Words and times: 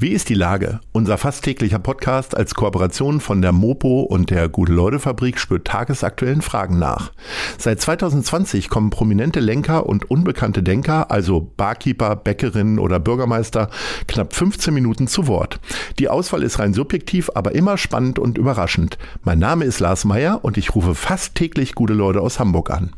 Wie 0.00 0.10
ist 0.10 0.28
die 0.28 0.34
Lage? 0.34 0.78
Unser 0.92 1.18
fast 1.18 1.42
täglicher 1.42 1.80
Podcast 1.80 2.36
als 2.36 2.54
Kooperation 2.54 3.18
von 3.18 3.42
der 3.42 3.50
Mopo 3.50 4.02
und 4.02 4.30
der 4.30 4.48
Gute-Leute-Fabrik 4.48 5.40
spürt 5.40 5.66
tagesaktuellen 5.66 6.40
Fragen 6.40 6.78
nach. 6.78 7.10
Seit 7.58 7.80
2020 7.80 8.68
kommen 8.68 8.90
prominente 8.90 9.40
Lenker 9.40 9.86
und 9.86 10.08
unbekannte 10.08 10.62
Denker, 10.62 11.10
also 11.10 11.50
Barkeeper, 11.56 12.14
Bäckerinnen 12.14 12.78
oder 12.78 13.00
Bürgermeister, 13.00 13.70
knapp 14.06 14.36
15 14.36 14.72
Minuten 14.72 15.08
zu 15.08 15.26
Wort. 15.26 15.58
Die 15.98 16.08
Auswahl 16.08 16.44
ist 16.44 16.60
rein 16.60 16.74
subjektiv, 16.74 17.30
aber 17.34 17.56
immer 17.56 17.76
spannend 17.76 18.20
und 18.20 18.38
überraschend. 18.38 18.98
Mein 19.24 19.40
Name 19.40 19.64
ist 19.64 19.80
Lars 19.80 20.04
Meyer 20.04 20.44
und 20.44 20.56
ich 20.56 20.76
rufe 20.76 20.94
fast 20.94 21.34
täglich 21.34 21.74
gute 21.74 21.94
Leute 21.94 22.20
aus 22.20 22.38
Hamburg 22.38 22.70
an. 22.70 22.92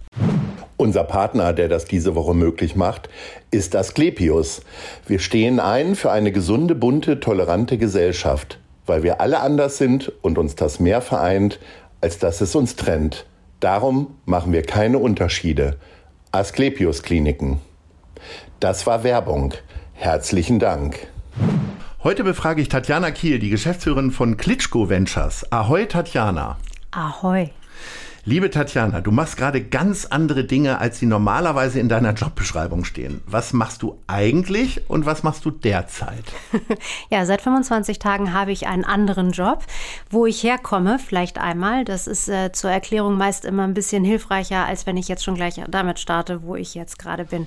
Unser 0.80 1.04
Partner, 1.04 1.52
der 1.52 1.68
das 1.68 1.84
diese 1.84 2.14
Woche 2.14 2.32
möglich 2.32 2.74
macht, 2.74 3.10
ist 3.50 3.76
Asklepios. 3.76 4.62
Wir 5.06 5.18
stehen 5.18 5.60
ein 5.60 5.94
für 5.94 6.10
eine 6.10 6.32
gesunde, 6.32 6.74
bunte, 6.74 7.20
tolerante 7.20 7.76
Gesellschaft, 7.76 8.58
weil 8.86 9.02
wir 9.02 9.20
alle 9.20 9.40
anders 9.40 9.76
sind 9.76 10.10
und 10.22 10.38
uns 10.38 10.54
das 10.54 10.80
mehr 10.80 11.02
vereint, 11.02 11.60
als 12.00 12.18
dass 12.18 12.40
es 12.40 12.54
uns 12.54 12.76
trennt. 12.76 13.26
Darum 13.60 14.16
machen 14.24 14.54
wir 14.54 14.62
keine 14.62 14.96
Unterschiede. 14.96 15.76
Asklepios 16.32 17.02
Kliniken. 17.02 17.60
Das 18.58 18.86
war 18.86 19.04
Werbung. 19.04 19.52
Herzlichen 19.92 20.60
Dank. 20.60 21.08
Heute 22.02 22.24
befrage 22.24 22.62
ich 22.62 22.70
Tatjana 22.70 23.10
Kiel, 23.10 23.38
die 23.38 23.50
Geschäftsführerin 23.50 24.12
von 24.12 24.38
Klitschko 24.38 24.88
Ventures. 24.88 25.44
Ahoi, 25.52 25.84
Tatjana. 25.84 26.56
Ahoi. 26.90 27.50
Liebe 28.26 28.51
Tatjana, 28.51 29.01
du 29.01 29.13
machst 29.13 29.38
gerade 29.38 29.63
ganz 29.63 30.04
andere 30.04 30.45
Dinge, 30.45 30.79
als 30.79 30.99
sie 30.99 31.07
normalerweise 31.07 31.80
in 31.80 31.88
deiner 31.88 32.13
Jobbeschreibung 32.13 32.85
stehen. 32.85 33.23
Was 33.27 33.54
machst 33.54 33.80
du 33.80 33.99
eigentlich 34.09 34.90
und 34.90 35.07
was 35.07 35.23
machst 35.23 35.46
du 35.46 35.51
derzeit? 35.51 36.24
ja, 37.10 37.24
seit 37.24 37.40
25 37.40 37.99
Tagen 37.99 38.35
habe 38.35 38.52
ich 38.52 38.66
einen 38.66 38.85
anderen 38.85 39.30
Job. 39.30 39.65
Wo 40.10 40.27
ich 40.27 40.43
herkomme, 40.43 40.99
vielleicht 40.99 41.38
einmal, 41.38 41.87
das 41.87 42.07
ist 42.07 42.29
äh, 42.29 42.52
zur 42.52 42.71
Erklärung 42.71 43.16
meist 43.16 43.46
immer 43.46 43.65
ein 43.65 43.73
bisschen 43.73 44.04
hilfreicher, 44.04 44.66
als 44.66 44.84
wenn 44.84 44.99
ich 44.99 45.09
jetzt 45.09 45.24
schon 45.24 45.34
gleich 45.34 45.59
damit 45.68 45.99
starte, 45.99 46.43
wo 46.43 46.57
ich 46.57 46.74
jetzt 46.74 46.99
gerade 46.99 47.24
bin. 47.24 47.46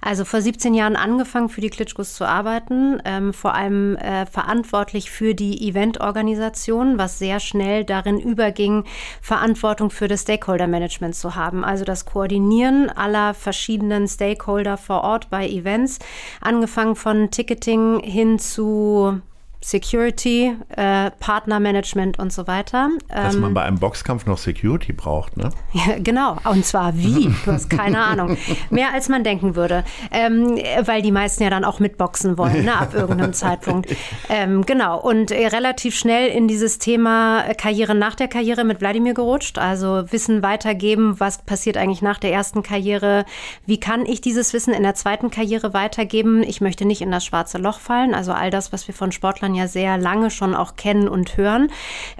Also 0.00 0.24
vor 0.24 0.40
17 0.40 0.72
Jahren 0.72 0.96
angefangen, 0.96 1.50
für 1.50 1.60
die 1.60 1.70
Klitschkos 1.70 2.14
zu 2.14 2.26
arbeiten, 2.26 2.98
ähm, 3.04 3.34
vor 3.34 3.54
allem 3.54 3.96
äh, 3.96 4.24
verantwortlich 4.24 5.10
für 5.10 5.34
die 5.34 5.68
Eventorganisation, 5.68 6.96
was 6.96 7.18
sehr 7.18 7.40
schnell 7.40 7.84
darin 7.84 8.18
überging, 8.18 8.84
Verantwortung 9.20 9.90
für 9.90 10.08
das 10.08 10.13
das 10.14 10.22
Stakeholder 10.22 10.68
Management 10.68 11.16
zu 11.16 11.34
haben, 11.34 11.64
also 11.64 11.84
das 11.84 12.04
Koordinieren 12.04 12.88
aller 12.88 13.34
verschiedenen 13.34 14.06
Stakeholder 14.06 14.76
vor 14.76 15.02
Ort 15.02 15.28
bei 15.28 15.48
Events, 15.48 15.98
angefangen 16.40 16.94
von 16.94 17.30
Ticketing 17.30 18.00
hin 18.00 18.38
zu 18.38 19.20
Security, 19.66 20.54
äh, 20.76 21.10
Partnermanagement 21.20 22.18
und 22.18 22.30
so 22.34 22.46
weiter. 22.46 22.90
Dass 23.08 23.34
ähm, 23.34 23.40
man 23.40 23.54
bei 23.54 23.62
einem 23.62 23.78
Boxkampf 23.78 24.26
noch 24.26 24.36
Security 24.36 24.92
braucht, 24.92 25.38
ne? 25.38 25.48
Ja, 25.72 25.98
genau. 25.98 26.36
Und 26.44 26.66
zwar 26.66 26.94
wie? 26.98 27.34
Du 27.46 27.52
hast 27.52 27.70
keine 27.70 27.98
Ahnung. 27.98 28.36
Mehr 28.68 28.92
als 28.92 29.08
man 29.08 29.24
denken 29.24 29.56
würde. 29.56 29.82
Ähm, 30.10 30.58
weil 30.84 31.00
die 31.00 31.10
meisten 31.10 31.42
ja 31.42 31.48
dann 31.48 31.64
auch 31.64 31.80
mitboxen 31.80 32.36
wollen, 32.36 32.66
ne, 32.66 32.76
ab 32.76 32.92
irgendeinem 32.94 33.32
Zeitpunkt. 33.32 33.88
Ähm, 34.28 34.66
genau. 34.66 35.00
Und 35.00 35.30
äh, 35.30 35.46
relativ 35.46 35.96
schnell 35.96 36.28
in 36.28 36.46
dieses 36.46 36.78
Thema 36.78 37.44
Karriere 37.56 37.94
nach 37.94 38.16
der 38.16 38.28
Karriere 38.28 38.64
mit 38.64 38.82
Wladimir 38.82 39.14
gerutscht. 39.14 39.56
Also 39.56 40.04
Wissen 40.12 40.42
weitergeben, 40.42 41.18
was 41.20 41.38
passiert 41.38 41.78
eigentlich 41.78 42.02
nach 42.02 42.18
der 42.18 42.32
ersten 42.34 42.62
Karriere? 42.62 43.24
Wie 43.64 43.80
kann 43.80 44.04
ich 44.04 44.20
dieses 44.20 44.52
Wissen 44.52 44.74
in 44.74 44.82
der 44.82 44.94
zweiten 44.94 45.30
Karriere 45.30 45.72
weitergeben? 45.72 46.42
Ich 46.42 46.60
möchte 46.60 46.84
nicht 46.84 47.00
in 47.00 47.10
das 47.10 47.24
schwarze 47.24 47.56
Loch 47.56 47.78
fallen. 47.78 48.14
Also 48.14 48.32
all 48.32 48.50
das, 48.50 48.70
was 48.70 48.86
wir 48.86 48.94
von 48.94 49.10
Sportlern 49.10 49.53
ja 49.54 49.68
sehr 49.68 49.98
lange 49.98 50.30
schon 50.30 50.54
auch 50.54 50.76
kennen 50.76 51.08
und 51.08 51.36
hören 51.36 51.70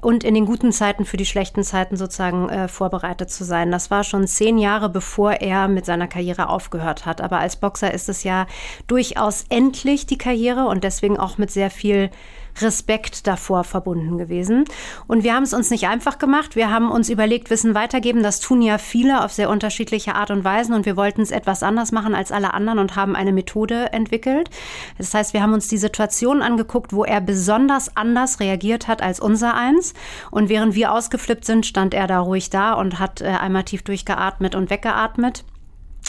und 0.00 0.24
in 0.24 0.34
den 0.34 0.46
guten 0.46 0.72
Zeiten 0.72 1.04
für 1.04 1.16
die 1.16 1.26
schlechten 1.26 1.64
Zeiten 1.64 1.96
sozusagen 1.96 2.48
äh, 2.48 2.68
vorbereitet 2.68 3.30
zu 3.30 3.44
sein. 3.44 3.70
Das 3.70 3.90
war 3.90 4.04
schon 4.04 4.26
zehn 4.26 4.58
Jahre 4.58 4.88
bevor 4.88 5.32
er 5.32 5.68
mit 5.68 5.84
seiner 5.86 6.08
Karriere 6.08 6.48
aufgehört 6.48 7.06
hat. 7.06 7.20
Aber 7.20 7.38
als 7.38 7.56
Boxer 7.56 7.92
ist 7.92 8.08
es 8.08 8.24
ja 8.24 8.46
durchaus 8.86 9.44
endlich 9.48 10.06
die 10.06 10.18
Karriere 10.18 10.66
und 10.66 10.84
deswegen 10.84 11.18
auch 11.18 11.38
mit 11.38 11.50
sehr 11.50 11.70
viel 11.70 12.10
Respekt 12.60 13.26
davor 13.26 13.64
verbunden 13.64 14.18
gewesen. 14.18 14.64
Und 15.06 15.24
wir 15.24 15.34
haben 15.34 15.42
es 15.42 15.54
uns 15.54 15.70
nicht 15.70 15.86
einfach 15.86 16.18
gemacht. 16.18 16.56
Wir 16.56 16.70
haben 16.70 16.90
uns 16.90 17.08
überlegt, 17.08 17.50
Wissen 17.50 17.74
weitergeben. 17.74 18.22
Das 18.22 18.40
tun 18.40 18.62
ja 18.62 18.78
viele 18.78 19.24
auf 19.24 19.32
sehr 19.32 19.50
unterschiedliche 19.50 20.14
Art 20.14 20.30
und 20.30 20.44
Weisen. 20.44 20.74
Und 20.74 20.86
wir 20.86 20.96
wollten 20.96 21.22
es 21.22 21.30
etwas 21.30 21.62
anders 21.62 21.92
machen 21.92 22.14
als 22.14 22.32
alle 22.32 22.54
anderen 22.54 22.78
und 22.78 22.96
haben 22.96 23.16
eine 23.16 23.32
Methode 23.32 23.92
entwickelt. 23.92 24.50
Das 24.98 25.14
heißt, 25.14 25.32
wir 25.32 25.42
haben 25.42 25.52
uns 25.52 25.68
die 25.68 25.78
Situation 25.78 26.42
angeguckt, 26.42 26.92
wo 26.92 27.04
er 27.04 27.20
besonders 27.20 27.96
anders 27.96 28.40
reagiert 28.40 28.88
hat 28.88 29.02
als 29.02 29.20
unser 29.20 29.54
eins. 29.54 29.94
Und 30.30 30.48
während 30.48 30.74
wir 30.74 30.92
ausgeflippt 30.92 31.44
sind, 31.44 31.66
stand 31.66 31.94
er 31.94 32.06
da 32.06 32.20
ruhig 32.20 32.50
da 32.50 32.74
und 32.74 32.98
hat 32.98 33.20
äh, 33.20 33.26
einmal 33.26 33.64
tief 33.64 33.82
durchgeatmet 33.82 34.54
und 34.54 34.70
weggeatmet. 34.70 35.44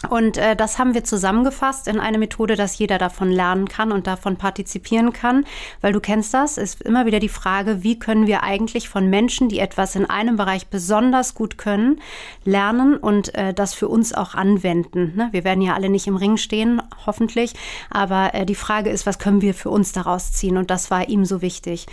Und 0.10 0.38
äh, 0.38 0.56
das 0.56 0.78
haben 0.78 0.94
wir 0.94 1.04
zusammengefasst 1.04 1.88
in 1.88 2.00
eine 2.00 2.18
Methode, 2.18 2.56
dass 2.56 2.78
jeder 2.78 2.98
davon 2.98 3.32
lernen 3.32 3.68
kann 3.68 3.92
und 3.92 4.08
davon 4.08 4.36
partizipieren 4.36 5.14
kann. 5.14 5.46
Weil 5.82 5.94
du 5.94 6.00
kennst 6.00 6.34
das, 6.34 6.58
ist 6.58 6.82
immer 6.82 7.06
wieder 7.06 7.20
die 7.20 7.30
Frage, 7.30 7.82
wie 7.82 7.98
können 7.98 8.28
wir 8.28 8.44
eigentlich 8.44 8.90
von 8.90 9.10
Menschen, 9.10 9.50
die 9.50 9.60
etwas 9.60 9.96
in 9.96 10.08
einem 10.08 10.36
Bereich 10.36 10.68
besonders 10.68 11.34
gut 11.34 11.58
können, 11.58 12.02
lernen 12.44 12.98
und 12.98 13.34
äh, 13.36 13.54
das 13.54 13.74
für 13.74 13.88
uns 13.88 14.14
auch 14.14 14.36
anwenden. 14.36 15.14
Ne? 15.16 15.30
Wir 15.32 15.44
werden 15.44 15.62
ja 15.62 15.74
alle 15.74 15.90
nicht 15.90 16.08
im 16.08 16.18
Ring 16.18 16.38
stehen, 16.38 16.82
hoffentlich. 17.06 17.54
Aber 17.90 18.34
äh, 18.34 18.46
die 18.46 18.56
Frage 18.56 18.90
ist, 18.90 19.06
was 19.06 19.18
können 19.18 19.42
wir 19.42 19.54
für 19.54 19.70
uns 19.70 19.92
daraus 19.94 20.34
ziehen? 20.34 20.58
Und 20.58 20.70
das 20.70 20.92
war 20.92 21.08
ihm 21.08 21.26
so 21.26 21.42
wichtig. 21.42 21.88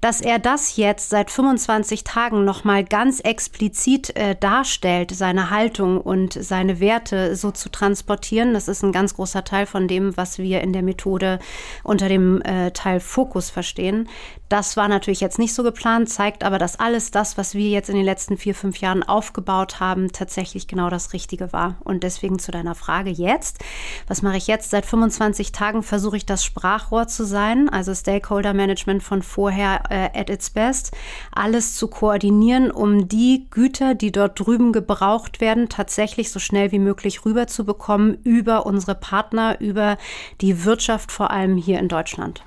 Dass 0.00 0.20
er 0.20 0.38
das 0.38 0.76
jetzt 0.76 1.10
seit 1.10 1.30
25 1.30 2.04
Tagen 2.04 2.44
nochmal 2.44 2.84
ganz 2.84 3.20
explizit 3.20 4.14
äh, 4.16 4.34
darstellt, 4.34 5.12
seine 5.12 5.50
Haltung 5.50 6.00
und 6.00 6.32
seine 6.32 6.80
Werte 6.80 7.36
so 7.44 7.50
zu 7.50 7.68
transportieren. 7.68 8.54
Das 8.54 8.68
ist 8.68 8.82
ein 8.82 8.92
ganz 8.92 9.14
großer 9.14 9.44
Teil 9.44 9.66
von 9.66 9.86
dem, 9.86 10.16
was 10.16 10.38
wir 10.38 10.62
in 10.62 10.72
der 10.72 10.82
Methode 10.82 11.38
unter 11.82 12.08
dem 12.08 12.40
äh, 12.40 12.70
Teil 12.70 13.00
Fokus 13.00 13.50
verstehen. 13.50 14.08
Das 14.48 14.76
war 14.76 14.88
natürlich 14.88 15.20
jetzt 15.20 15.38
nicht 15.38 15.52
so 15.52 15.62
geplant, 15.62 16.08
zeigt 16.08 16.44
aber, 16.44 16.58
dass 16.58 16.78
alles 16.78 17.10
das, 17.10 17.36
was 17.36 17.54
wir 17.54 17.68
jetzt 17.68 17.90
in 17.90 17.96
den 17.96 18.04
letzten 18.04 18.38
vier, 18.38 18.54
fünf 18.54 18.78
Jahren 18.78 19.02
aufgebaut 19.02 19.80
haben, 19.80 20.12
tatsächlich 20.12 20.68
genau 20.68 20.90
das 20.90 21.12
Richtige 21.12 21.52
war. 21.52 21.76
Und 21.84 22.02
deswegen 22.02 22.38
zu 22.38 22.50
deiner 22.50 22.74
Frage 22.74 23.10
jetzt. 23.10 23.58
Was 24.06 24.22
mache 24.22 24.36
ich 24.36 24.46
jetzt? 24.46 24.70
Seit 24.70 24.86
25 24.86 25.52
Tagen 25.52 25.82
versuche 25.82 26.16
ich 26.16 26.24
das 26.24 26.44
Sprachrohr 26.44 27.08
zu 27.08 27.24
sein, 27.26 27.68
also 27.68 27.94
Stakeholder 27.94 28.54
Management 28.54 29.02
von 29.02 29.22
vorher 29.22 29.82
äh, 29.90 30.18
at 30.18 30.30
its 30.30 30.50
best, 30.50 30.92
alles 31.32 31.74
zu 31.74 31.88
koordinieren, 31.88 32.70
um 32.70 33.08
die 33.08 33.46
Güter, 33.50 33.94
die 33.94 34.12
dort 34.12 34.38
drüben 34.38 34.72
gebraucht 34.72 35.40
werden, 35.40 35.68
tatsächlich 35.68 36.30
so 36.30 36.38
schnell 36.38 36.72
wie 36.72 36.78
möglich 36.78 37.24
rüberzubekommen 37.34 38.18
über 38.22 38.64
unsere 38.64 38.94
Partner, 38.94 39.60
über 39.60 39.98
die 40.40 40.64
Wirtschaft 40.64 41.10
vor 41.10 41.30
allem 41.30 41.56
hier 41.56 41.78
in 41.80 41.88
Deutschland. 41.88 42.44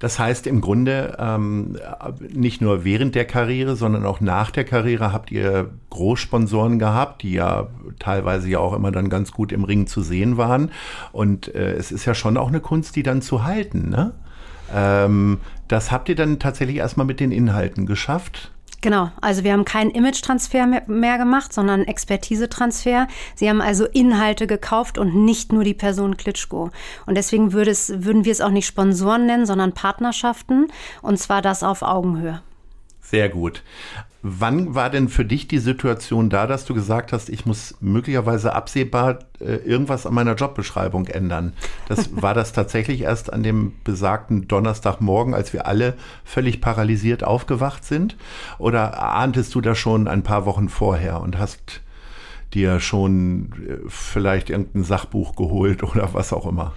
Das 0.00 0.18
heißt 0.18 0.46
im 0.46 0.62
Grunde, 0.62 1.18
ähm, 1.20 1.76
nicht 2.30 2.62
nur 2.62 2.84
während 2.84 3.14
der 3.14 3.26
Karriere, 3.26 3.76
sondern 3.76 4.06
auch 4.06 4.20
nach 4.22 4.50
der 4.50 4.64
Karriere 4.64 5.12
habt 5.12 5.30
ihr 5.30 5.70
Großsponsoren 5.90 6.78
gehabt, 6.78 7.22
die 7.22 7.34
ja 7.34 7.68
teilweise 7.98 8.48
ja 8.48 8.60
auch 8.60 8.72
immer 8.72 8.92
dann 8.92 9.10
ganz 9.10 9.30
gut 9.30 9.52
im 9.52 9.62
Ring 9.62 9.86
zu 9.86 10.00
sehen 10.00 10.38
waren. 10.38 10.70
Und 11.12 11.54
äh, 11.54 11.74
es 11.74 11.92
ist 11.92 12.06
ja 12.06 12.14
schon 12.14 12.38
auch 12.38 12.48
eine 12.48 12.60
Kunst, 12.60 12.96
die 12.96 13.02
dann 13.02 13.20
zu 13.20 13.44
halten. 13.44 13.90
Ne? 13.90 14.14
Ähm, 14.74 15.38
das 15.68 15.92
habt 15.92 16.08
ihr 16.08 16.16
dann 16.16 16.38
tatsächlich 16.38 16.78
erstmal 16.78 17.06
mit 17.06 17.20
den 17.20 17.30
Inhalten 17.30 17.84
geschafft. 17.84 18.52
Genau, 18.82 19.10
also 19.20 19.44
wir 19.44 19.52
haben 19.52 19.66
keinen 19.66 19.90
Image-Transfer 19.90 20.82
mehr 20.86 21.18
gemacht, 21.18 21.52
sondern 21.52 21.84
Expertise-Transfer. 21.84 23.08
Sie 23.34 23.48
haben 23.48 23.60
also 23.60 23.84
Inhalte 23.84 24.46
gekauft 24.46 24.96
und 24.96 25.14
nicht 25.14 25.52
nur 25.52 25.64
die 25.64 25.74
Person 25.74 26.16
Klitschko. 26.16 26.70
Und 27.04 27.14
deswegen 27.14 27.52
würde 27.52 27.72
es, 27.72 27.92
würden 28.04 28.24
wir 28.24 28.32
es 28.32 28.40
auch 28.40 28.50
nicht 28.50 28.66
Sponsoren 28.66 29.26
nennen, 29.26 29.44
sondern 29.44 29.74
Partnerschaften. 29.74 30.68
Und 31.02 31.18
zwar 31.18 31.42
das 31.42 31.62
auf 31.62 31.82
Augenhöhe. 31.82 32.40
Sehr 33.10 33.28
gut. 33.28 33.64
Wann 34.22 34.76
war 34.76 34.88
denn 34.88 35.08
für 35.08 35.24
dich 35.24 35.48
die 35.48 35.58
Situation 35.58 36.30
da, 36.30 36.46
dass 36.46 36.64
du 36.64 36.74
gesagt 36.74 37.12
hast, 37.12 37.28
ich 37.28 37.44
muss 37.44 37.74
möglicherweise 37.80 38.54
absehbar 38.54 39.18
äh, 39.40 39.56
irgendwas 39.56 40.06
an 40.06 40.14
meiner 40.14 40.34
Jobbeschreibung 40.36 41.08
ändern? 41.08 41.54
Das 41.88 42.10
war 42.22 42.34
das 42.34 42.52
tatsächlich 42.52 43.00
erst 43.00 43.32
an 43.32 43.42
dem 43.42 43.72
besagten 43.82 44.46
Donnerstagmorgen, 44.46 45.34
als 45.34 45.52
wir 45.52 45.66
alle 45.66 45.94
völlig 46.24 46.60
paralysiert 46.60 47.24
aufgewacht 47.24 47.84
sind? 47.84 48.16
Oder 48.58 49.02
ahntest 49.02 49.56
du 49.56 49.60
das 49.60 49.76
schon 49.76 50.06
ein 50.06 50.22
paar 50.22 50.46
Wochen 50.46 50.68
vorher 50.68 51.20
und 51.20 51.36
hast 51.36 51.80
dir 52.54 52.78
schon 52.78 53.50
äh, 53.66 53.88
vielleicht 53.88 54.50
irgendein 54.50 54.84
Sachbuch 54.84 55.34
geholt 55.34 55.82
oder 55.82 56.10
was 56.12 56.32
auch 56.32 56.46
immer? 56.46 56.74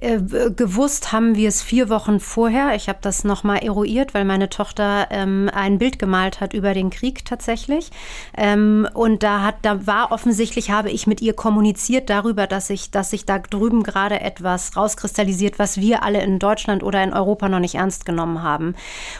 Äh, 0.00 0.20
gewusst 0.56 1.12
haben 1.12 1.34
wir 1.36 1.48
es 1.48 1.62
vier 1.62 1.90
Wochen 1.90 2.20
vorher. 2.20 2.74
Ich 2.74 2.88
habe 2.88 3.00
das 3.02 3.22
nochmal 3.22 3.58
eruiert, 3.58 4.14
weil 4.14 4.24
meine 4.24 4.48
Tochter 4.48 5.08
ähm, 5.10 5.50
ein 5.52 5.78
Bild 5.78 5.98
gemalt 5.98 6.40
hat 6.40 6.54
über 6.54 6.72
den 6.72 6.88
Krieg 6.88 7.26
tatsächlich. 7.26 7.90
Ähm, 8.36 8.88
und 8.94 9.22
da 9.22 9.42
hat, 9.42 9.56
da 9.62 9.86
war 9.86 10.10
offensichtlich, 10.10 10.70
habe 10.70 10.90
ich 10.90 11.06
mit 11.06 11.20
ihr 11.20 11.34
kommuniziert 11.34 12.08
darüber, 12.08 12.46
dass 12.46 12.70
ich, 12.70 12.90
dass 12.90 13.10
sich 13.10 13.26
da 13.26 13.38
drüben 13.38 13.82
gerade 13.82 14.20
etwas 14.20 14.74
rauskristallisiert, 14.74 15.58
was 15.58 15.78
wir 15.78 16.02
alle 16.02 16.22
in 16.22 16.38
Deutschland 16.38 16.82
oder 16.82 17.02
in 17.04 17.12
Europa 17.12 17.50
noch 17.50 17.60
nicht 17.60 17.74
ernst 17.74 18.06
genommen 18.06 18.42
haben. 18.42 18.74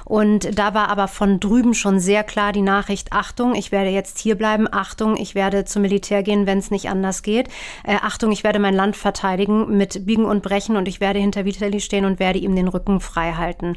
Und 0.06 0.58
da 0.58 0.72
war 0.72 0.88
aber 0.88 1.08
von 1.08 1.40
drüben 1.40 1.74
schon 1.74 2.00
sehr 2.00 2.24
klar 2.24 2.52
die 2.52 2.62
Nachricht, 2.62 3.12
Achtung, 3.12 3.54
ich 3.54 3.70
werde 3.70 3.90
jetzt 3.90 4.18
hier 4.18 4.34
bleiben, 4.34 4.66
Achtung, 4.70 5.16
ich 5.18 5.34
werde 5.34 5.66
zum 5.66 5.82
Militär 5.82 6.22
gehen, 6.22 6.46
wenn 6.46 6.58
es 6.58 6.70
nicht 6.70 6.88
anders 6.88 7.22
geht. 7.22 7.48
Äh, 7.84 7.96
Achtung, 8.02 8.32
ich 8.32 8.44
werde 8.44 8.58
mein 8.58 8.74
Land 8.74 8.96
verteidigen 8.96 9.76
mit 9.76 10.06
Biegen 10.06 10.24
und 10.24 10.42
Brechen 10.42 10.69
sprechen 10.70 10.76
und 10.76 10.88
ich 10.88 11.00
werde 11.00 11.18
hinter 11.18 11.44
Vitali 11.44 11.80
stehen 11.80 12.04
und 12.04 12.18
werde 12.18 12.38
ihm 12.38 12.54
den 12.54 12.68
Rücken 12.68 13.00
frei 13.00 13.32
halten. 13.32 13.76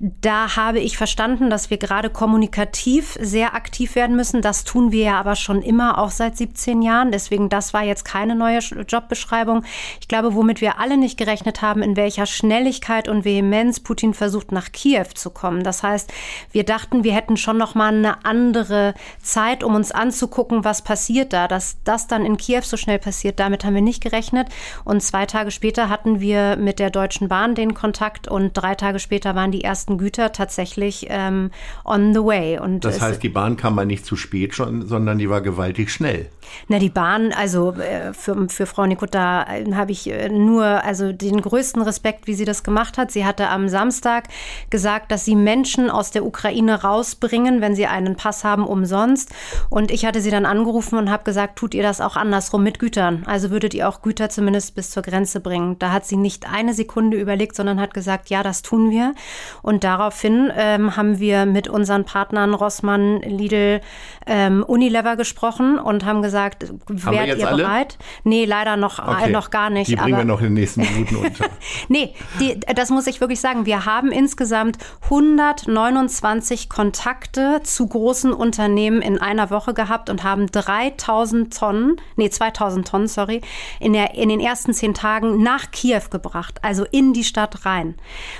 Da 0.00 0.56
habe 0.56 0.80
ich 0.80 0.96
verstanden, 0.96 1.50
dass 1.50 1.70
wir 1.70 1.78
gerade 1.78 2.10
kommunikativ 2.10 3.16
sehr 3.20 3.54
aktiv 3.54 3.94
werden 3.94 4.16
müssen. 4.16 4.42
Das 4.42 4.64
tun 4.64 4.92
wir 4.92 5.04
ja 5.04 5.20
aber 5.20 5.36
schon 5.36 5.62
immer, 5.62 5.98
auch 5.98 6.10
seit 6.10 6.36
17 6.36 6.82
Jahren. 6.82 7.12
Deswegen, 7.12 7.48
das 7.48 7.72
war 7.72 7.82
jetzt 7.82 8.04
keine 8.04 8.34
neue 8.34 8.58
Jobbeschreibung. 8.58 9.64
Ich 10.00 10.08
glaube, 10.08 10.34
womit 10.34 10.60
wir 10.60 10.78
alle 10.78 10.96
nicht 10.96 11.18
gerechnet 11.18 11.62
haben, 11.62 11.82
in 11.82 11.96
welcher 11.96 12.26
Schnelligkeit 12.26 13.08
und 13.08 13.24
Vehemenz 13.24 13.80
Putin 13.80 14.14
versucht, 14.14 14.52
nach 14.52 14.72
Kiew 14.72 15.06
zu 15.14 15.30
kommen. 15.30 15.62
Das 15.62 15.82
heißt, 15.82 16.12
wir 16.52 16.64
dachten, 16.64 17.04
wir 17.04 17.14
hätten 17.14 17.36
schon 17.36 17.58
noch 17.58 17.74
mal 17.74 17.94
eine 17.94 18.24
andere 18.24 18.94
Zeit, 19.22 19.62
um 19.62 19.74
uns 19.74 19.92
anzugucken, 19.92 20.64
was 20.64 20.82
passiert 20.82 21.32
da. 21.32 21.48
Dass 21.48 21.76
das 21.84 22.06
dann 22.06 22.24
in 22.24 22.36
Kiew 22.36 22.62
so 22.62 22.76
schnell 22.76 22.98
passiert, 22.98 23.38
damit 23.38 23.64
haben 23.64 23.74
wir 23.74 23.82
nicht 23.82 24.02
gerechnet. 24.02 24.48
Und 24.84 25.02
zwei 25.02 25.26
Tage 25.26 25.50
später 25.52 25.88
hatten 25.88 26.20
wir 26.20 26.31
wir 26.32 26.56
mit 26.56 26.78
der 26.78 26.90
Deutschen 26.90 27.28
Bahn 27.28 27.54
den 27.54 27.74
Kontakt 27.74 28.26
und 28.26 28.52
drei 28.54 28.74
Tage 28.74 28.98
später 28.98 29.34
waren 29.34 29.52
die 29.52 29.62
ersten 29.62 29.98
Güter 29.98 30.32
tatsächlich 30.32 31.06
ähm, 31.10 31.50
on 31.84 32.14
the 32.14 32.20
way. 32.20 32.58
Und 32.58 32.84
das 32.84 33.00
heißt, 33.00 33.22
die 33.22 33.28
Bahn 33.28 33.56
kam 33.56 33.74
mal 33.74 33.84
nicht 33.84 34.06
zu 34.06 34.16
spät 34.16 34.54
schon, 34.54 34.86
sondern 34.86 35.18
die 35.18 35.28
war 35.28 35.42
gewaltig 35.42 35.90
schnell. 35.90 36.30
Na, 36.68 36.78
die 36.78 36.90
Bahn, 36.90 37.32
also 37.32 37.72
äh, 37.72 38.12
für, 38.12 38.48
für 38.48 38.66
Frau 38.66 38.86
Nikota 38.86 39.44
äh, 39.44 39.72
habe 39.74 39.92
ich 39.92 40.10
äh, 40.10 40.28
nur 40.28 40.64
also 40.64 41.12
den 41.12 41.40
größten 41.40 41.82
Respekt, 41.82 42.26
wie 42.26 42.34
sie 42.34 42.44
das 42.44 42.62
gemacht 42.62 42.98
hat. 42.98 43.10
Sie 43.10 43.24
hatte 43.24 43.48
am 43.48 43.68
Samstag 43.68 44.28
gesagt, 44.70 45.12
dass 45.12 45.24
sie 45.24 45.36
Menschen 45.36 45.90
aus 45.90 46.10
der 46.10 46.24
Ukraine 46.24 46.82
rausbringen, 46.82 47.60
wenn 47.60 47.74
sie 47.74 47.86
einen 47.86 48.16
Pass 48.16 48.44
haben, 48.44 48.66
umsonst. 48.66 49.30
Und 49.70 49.90
ich 49.90 50.04
hatte 50.04 50.20
sie 50.20 50.30
dann 50.30 50.46
angerufen 50.46 50.98
und 50.98 51.10
habe 51.10 51.24
gesagt, 51.24 51.56
tut 51.56 51.74
ihr 51.74 51.82
das 51.82 52.00
auch 52.00 52.16
andersrum 52.16 52.62
mit 52.62 52.78
Gütern? 52.78 53.24
Also 53.26 53.50
würdet 53.50 53.74
ihr 53.74 53.88
auch 53.88 54.02
Güter 54.02 54.28
zumindest 54.28 54.74
bis 54.74 54.90
zur 54.90 55.02
Grenze 55.02 55.40
bringen? 55.40 55.78
Da 55.78 55.92
hat 55.92 56.06
sie 56.06 56.16
nicht 56.16 56.52
eine 56.52 56.74
Sekunde 56.74 57.16
überlegt, 57.16 57.56
sondern 57.56 57.80
hat 57.80 57.94
gesagt, 57.94 58.30
ja, 58.30 58.42
das 58.42 58.62
tun 58.62 58.90
wir. 58.90 59.14
Und 59.62 59.84
daraufhin 59.84 60.50
ähm, 60.56 60.96
haben 60.96 61.18
wir 61.18 61.46
mit 61.46 61.68
unseren 61.68 62.04
Partnern 62.04 62.54
Rossmann, 62.54 63.20
Lidl, 63.20 63.80
ähm, 64.26 64.62
Unilever 64.62 65.16
gesprochen 65.16 65.78
und 65.78 66.04
haben 66.04 66.22
gesagt, 66.22 66.31
haben 66.32 67.14
wärt 67.14 67.38
ihr 67.38 67.48
alle? 67.48 67.62
bereit? 67.62 67.98
Nee, 68.24 68.44
leider 68.44 68.76
noch, 68.76 68.98
äh, 68.98 69.02
okay. 69.02 69.28
äh, 69.28 69.30
noch 69.30 69.50
gar 69.50 69.70
nicht. 69.70 69.90
Die 69.90 69.96
bringen 69.96 70.18
wir 70.18 70.24
noch 70.24 70.40
in 70.40 70.46
den 70.46 70.54
nächsten 70.54 70.80
Minuten 70.80 71.16
unter. 71.16 71.46
nee, 71.88 72.14
die, 72.40 72.58
das 72.74 72.90
muss 72.90 73.06
ich 73.06 73.20
wirklich 73.20 73.40
sagen. 73.40 73.66
Wir 73.66 73.84
haben 73.84 74.10
insgesamt 74.10 74.78
129 75.04 76.68
Kontakte 76.68 77.60
zu 77.62 77.86
großen 77.86 78.32
Unternehmen 78.32 79.02
in 79.02 79.18
einer 79.18 79.50
Woche 79.50 79.74
gehabt 79.74 80.10
und 80.10 80.24
haben 80.24 80.46
3000 80.46 81.56
Tonnen, 81.56 81.96
nee, 82.16 82.30
2000 82.30 82.86
Tonnen, 82.88 83.08
sorry, 83.08 83.40
in, 83.80 83.92
der, 83.92 84.14
in 84.14 84.28
den 84.28 84.40
ersten 84.40 84.72
zehn 84.72 84.94
Tagen 84.94 85.42
nach 85.42 85.70
Kiew 85.70 86.02
gebracht, 86.10 86.58
also 86.62 86.84
in 86.90 87.12
die 87.12 87.24
Stadt 87.24 87.64
rein. 87.64 87.96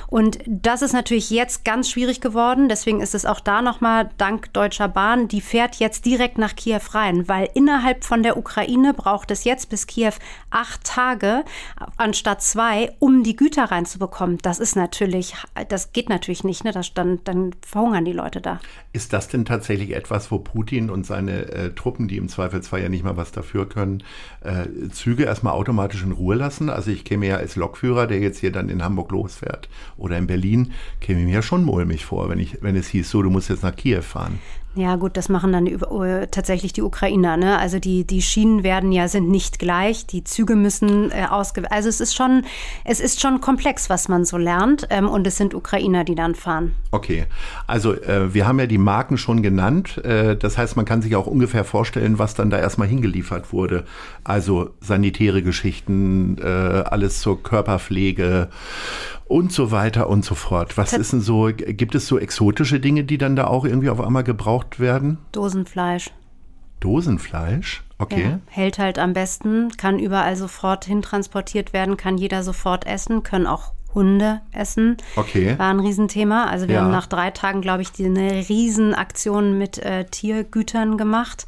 Und 0.09 0.39
das 0.47 0.83
ist 0.83 0.93
natürlich 0.93 1.31
jetzt 1.31 1.65
ganz 1.65 1.91
schwierig 1.91 2.21
geworden. 2.21 2.69
Deswegen 2.69 3.01
ist 3.01 3.15
es 3.15 3.27
auch 3.27 3.41
da 3.41 3.63
nochmal 3.63 4.11
dank 4.19 4.53
Deutscher 4.53 4.89
Bahn, 4.89 5.29
die 5.29 5.41
fährt 5.41 5.77
jetzt 5.77 6.05
direkt 6.05 6.39
nach 6.39 6.57
Kiew 6.57 6.81
rein, 6.93 7.29
weil 7.29 7.49
innerhalb 7.55 7.82
von 8.01 8.23
der 8.23 8.37
Ukraine 8.37 8.95
braucht 8.95 9.31
es 9.31 9.45
jetzt 9.45 9.69
bis 9.69 9.87
Kiew 9.87 10.13
acht 10.51 10.85
Tage 10.85 11.45
anstatt 11.97 12.43
zwei, 12.43 12.93
um 12.99 13.23
die 13.23 13.37
Güter 13.37 13.65
reinzubekommen. 13.65 14.39
Das 14.43 14.59
ist 14.59 14.77
natürlich, 14.77 15.35
das 15.69 15.93
geht 15.93 16.09
natürlich 16.09 16.45
nicht. 16.45 16.65
Ne? 16.65 16.73
Das, 16.73 16.95
dann, 16.95 17.21
dann 17.25 17.55
verhungern 17.67 18.05
die 18.05 18.13
Leute 18.13 18.41
da. 18.41 18.61
Ist 18.93 19.13
das 19.13 19.29
denn 19.29 19.45
tatsächlich 19.45 19.95
etwas, 19.95 20.31
wo 20.31 20.39
Putin 20.39 20.91
und 20.91 21.07
seine 21.07 21.51
äh, 21.53 21.75
Truppen, 21.75 22.09
die 22.09 22.17
im 22.17 22.29
Zweifelsfall 22.29 22.83
ja 22.83 22.89
nicht 22.89 23.05
mal 23.05 23.17
was 23.17 23.33
dafür 23.33 23.69
können, 23.69 24.03
äh, 24.43 24.89
Züge 24.91 25.25
erstmal 25.25 25.55
automatisch 25.55 26.03
in 26.03 26.13
Ruhe 26.13 26.35
lassen? 26.35 26.69
Also 26.69 26.91
ich 26.91 27.05
käme 27.05 27.27
ja 27.27 27.37
als 27.37 27.57
Lokführer, 27.57 28.07
der 28.07 28.19
jetzt 28.21 28.39
hier 28.39 28.53
dann 28.53 28.69
in 28.69 28.83
Hamburg 28.83 29.11
losfährt 29.11 29.69
oder 29.97 30.19
in 30.19 30.27
Berlin, 30.27 30.73
käme 31.01 31.21
mir 31.21 31.43
schon 31.43 31.65
mulmig 31.65 32.05
vor, 32.05 32.29
wenn, 32.29 32.39
ich, 32.39 32.63
wenn 32.63 32.77
es 32.77 32.89
hieß, 32.89 33.11
so, 33.11 33.23
du 33.23 33.31
musst 33.31 33.49
jetzt 33.49 33.63
nach 33.63 33.77
Kiew 33.77 34.03
fahren. 34.03 34.39
Ja, 34.75 34.97
gut, 34.97 35.19
das 35.19 35.29
machen 35.29 35.53
dann 35.53 35.67
äh, 35.67 36.27
tatsächlich 36.29 36.73
die 36.73 36.81
Ukrainer. 36.81 37.37
Ne? 37.37 37.59
Also 37.59 37.79
die, 37.79 38.07
die 38.07 38.23
Schienen 38.23 38.63
werden 38.63 38.91
ja 38.91 39.07
sind 39.07 39.29
nicht 39.29 39.59
gleich, 39.59 40.07
die 40.07 40.25
Züge 40.25 40.57
müssen 40.57 41.11
äh, 41.11 41.27
ausge. 41.29 41.71
Also 41.71 41.91
es 41.91 42.01
ist 42.01 42.15
schon, 42.15 42.45
es 42.85 42.99
ist 42.99 43.21
schon 43.21 43.43
komplex, 43.43 43.91
was 43.91 44.09
man 44.09 44.25
so 44.25 44.39
lernt. 44.39 44.87
Ähm, 44.89 45.09
und 45.09 45.27
es 45.27 45.37
sind 45.37 45.55
Ukrainer, 45.55 46.05
die 46.05 46.15
dann 46.15 46.35
fahren. 46.35 46.75
Okay, 46.91 47.27
also 47.67 47.93
äh, 47.93 48.33
wir 48.33 48.47
haben 48.47 48.59
ja 48.61 48.67
die 48.67 48.79
Marken 48.79 49.19
schon 49.19 49.43
genannt. 49.43 49.99
Äh, 50.05 50.37
das 50.37 50.57
heißt, 50.57 50.77
man 50.77 50.87
kann 50.87 51.03
sich 51.03 51.17
auch 51.17 51.27
ungefähr 51.27 51.65
vorstellen, 51.65 52.19
was 52.19 52.35
dann 52.35 52.49
da 52.49 52.59
erstmal 52.59 52.89
hingeliefert 52.89 53.53
wurde. 53.53 53.85
Also 54.25 54.71
sanitäre 54.81 55.43
Geschichten, 55.43 56.39
äh, 56.39 56.47
alles 56.47 57.21
zur 57.21 57.43
Körperpflege 57.43 58.49
und 59.33 59.51
so 59.51 59.71
weiter 59.71 60.11
und 60.11 60.25
so 60.25 60.35
fort. 60.35 60.77
Was 60.77 60.93
ist 60.93 61.13
denn 61.13 61.23
so, 61.23 61.51
gibt 61.55 61.95
es 61.95 62.07
so 62.07 62.19
exotische 62.19 62.81
Dinge, 62.81 63.05
die 63.05 63.17
dann 63.17 63.35
da 63.35 63.47
auch 63.47 63.65
irgendwie 63.65 63.89
auf 63.89 64.01
einmal 64.01 64.25
gebraucht 64.25 64.79
werden? 64.79 65.19
Dosenfleisch. 65.33 66.11
Dosenfleisch? 66.81 67.83
Okay. 67.99 68.23
Ja, 68.23 68.39
hält 68.47 68.79
halt 68.79 68.99
am 68.99 69.15
besten, 69.15 69.71
kann 69.79 69.99
überall 69.99 70.37
sofort 70.37 70.85
hintransportiert 70.85 71.73
werden, 71.73 71.97
kann 71.97 72.19
jeder 72.19 72.43
sofort 72.43 72.87
essen, 72.87 73.23
können 73.23 73.47
auch 73.47 73.73
Hunde 73.95 74.41
essen. 74.53 74.97
Okay. 75.17 75.59
War 75.59 75.71
ein 75.71 75.81
Riesenthema. 75.81 76.47
Also 76.47 76.69
wir 76.69 76.77
ja. 76.77 76.81
haben 76.83 76.91
nach 76.91 77.07
drei 77.07 77.31
Tagen, 77.31 77.61
glaube 77.61 77.83
ich, 77.83 77.93
die, 77.93 78.07
eine 78.07 78.49
Riesenaktion 78.49 79.59
mit 79.59 79.79
äh, 79.79 80.05
Tiergütern 80.05 80.97
gemacht, 80.97 81.47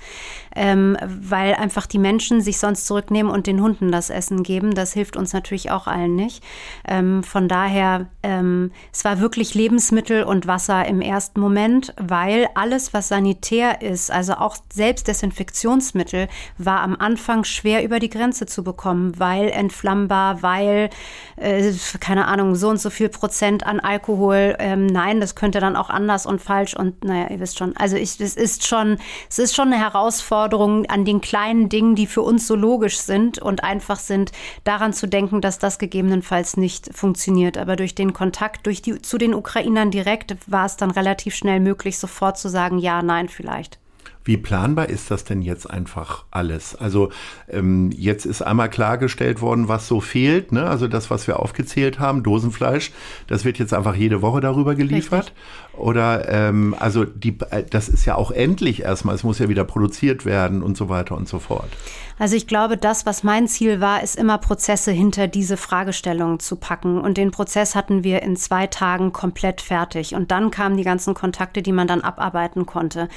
ähm, 0.55 0.97
weil 1.07 1.55
einfach 1.55 1.87
die 1.87 1.99
Menschen 1.99 2.41
sich 2.41 2.59
sonst 2.59 2.87
zurücknehmen 2.87 3.33
und 3.33 3.47
den 3.47 3.61
Hunden 3.61 3.91
das 3.91 4.11
Essen 4.11 4.43
geben. 4.43 4.75
Das 4.75 4.93
hilft 4.93 5.17
uns 5.17 5.33
natürlich 5.33 5.71
auch 5.71 5.87
allen 5.87 6.15
nicht. 6.17 6.45
Ähm, 6.87 7.23
von 7.23 7.49
daher, 7.49 8.07
ähm, 8.23 8.73
es 8.93 9.05
war 9.05 9.21
wirklich 9.21 9.55
Lebensmittel 9.55 10.25
und 10.25 10.47
Wasser 10.47 10.87
im 10.87 11.01
ersten 11.01 11.41
Moment, 11.41 11.95
weil 11.97 12.49
alles, 12.55 12.93
was 12.93 13.09
sanitär 13.09 13.83
ist, 13.83 14.11
also 14.11 14.35
auch 14.35 14.57
selbst 14.73 15.09
Desinfektionsmittel, 15.09 16.29
war 16.59 16.81
am 16.81 16.97
Anfang 16.97 17.45
schwer 17.45 17.85
über 17.85 17.99
die 17.99 18.11
Grenze 18.11 18.47
zu 18.47 18.63
bekommen, 18.63 19.19
weil 19.19 19.49
entflammbar, 19.49 20.43
weil, 20.43 20.91
äh, 21.37 21.73
keine 22.01 22.27
Ahnung, 22.27 22.34
Ahnung, 22.35 22.55
so 22.55 22.69
und 22.69 22.81
so 22.81 22.91
viel 22.91 23.09
Prozent 23.09 23.67
an 23.67 23.81
Alkohol. 23.81 24.57
Ähm, 24.59 24.87
nein, 24.87 25.21
das 25.21 25.35
könnte 25.35 25.61
dann 25.61 25.77
auch 25.77 25.89
anders 25.89 26.27
und 26.27 26.41
falsch 26.41 26.75
und 26.75 27.05
naja, 27.05 27.31
ihr 27.31 27.41
wisst 27.41 27.59
schon. 27.59 27.77
Also 27.77 27.97
ich, 27.97 28.21
es 28.21 28.37
ist 28.37 28.67
schon, 28.67 28.99
es 29.31 29.39
ist 29.39 29.55
schon 29.55 29.73
eine 29.73 29.79
Herausforderung 29.79 30.87
an 30.87 31.05
den 31.05 31.21
kleinen 31.21 31.69
Dingen, 31.69 31.95
die 31.95 32.07
für 32.07 32.23
uns 32.23 32.47
so 32.47 32.55
logisch 32.55 32.99
sind 32.99 33.39
und 33.39 33.65
einfach 33.65 33.99
sind, 33.99 34.33
daran 34.65 34.93
zu 34.93 35.07
denken, 35.07 35.41
dass 35.41 35.59
das 35.59 35.79
gegebenenfalls 35.79 36.57
nicht 36.57 36.95
funktioniert. 36.95 37.57
Aber 37.57 37.77
durch 37.77 37.95
den 37.95 38.13
Kontakt 38.13 38.67
durch 38.67 38.83
die, 38.83 39.01
zu 39.01 39.19
den 39.19 39.35
Ukrainern 39.35 39.91
direkt 39.91 40.37
war 40.47 40.67
es 40.67 40.77
dann 40.77 40.91
relativ 40.91 41.35
schnell 41.35 41.61
möglich, 41.61 41.99
sofort 41.99 42.39
zu 42.39 42.49
sagen, 42.49 42.79
ja, 42.79 43.03
nein, 43.03 43.29
vielleicht. 43.29 43.79
Wie 44.25 44.39
planbar 44.39 44.89
ist 44.89 45.11
das 45.11 45.25
denn 45.25 45.43
jetzt 45.43 45.71
einfach 45.71 46.25
alles? 46.31 46.75
Also 46.75 47.11
ähm, 47.49 47.91
jetzt 47.93 48.25
ist 48.25 48.41
einmal 48.41 48.71
klargestellt 48.71 49.43
worden, 49.43 49.69
was 49.69 49.87
so 49.87 50.01
fehlt. 50.01 50.51
Ne? 50.51 50.65
Also 50.67 50.89
das, 50.89 51.11
was 51.11 51.27
wir 51.27 51.41
aufgezählt 51.41 51.99
haben, 51.99 52.23
Dosenfleisch, 52.23 52.93
das 53.27 53.45
wird 53.45 53.59
jetzt 53.59 53.75
einfach 53.75 53.95
jede 53.95 54.23
Woche 54.23 54.41
darüber 54.41 54.75
geliefert. 54.75 55.27
Richtig. 55.27 55.79
Oder 55.79 56.29
ähm, 56.29 56.75
also 56.79 57.05
die, 57.05 57.37
äh, 57.51 57.65
das 57.69 57.89
ist 57.89 58.05
ja 58.05 58.15
auch 58.15 58.31
endlich 58.31 58.83
erstmal, 58.83 59.15
es 59.15 59.25
muss 59.25 59.39
ja 59.39 59.49
wieder 59.49 59.65
produziert 59.65 60.25
werden 60.25 60.63
und 60.63 60.77
so 60.77 60.89
weiter 60.89 61.17
und 61.17 61.29
so 61.29 61.39
fort. 61.39 61.69
Also 62.17 62.37
ich 62.37 62.47
glaube, 62.47 62.77
das, 62.77 63.07
was 63.07 63.25
mein 63.25 63.49
Ziel 63.49 63.81
war, 63.81 64.03
ist 64.03 64.15
immer 64.15 64.39
Prozesse 64.39 64.93
hinter 64.93 65.27
diese 65.27 65.57
Fragestellungen 65.57 66.39
zu 66.39 66.57
packen. 66.57 67.01
Und 67.01 67.19
den 67.19 67.33
Prozess 67.33 67.75
hatten 67.75 68.05
wir 68.05 68.23
in 68.23 68.37
zwei 68.37 68.69
Tagen 68.69 69.13
komplett 69.13 69.61
fertig. 69.61 70.15
Und 70.15 70.31
dann 70.31 70.53
kamen 70.53 70.77
die 70.77 70.85
ganzen 70.85 71.15
Kontakte, 71.15 71.61
die 71.61 71.73
man 71.73 71.89
dann 71.89 72.03
abarbeiten 72.03 72.67
konnte. 72.67 73.09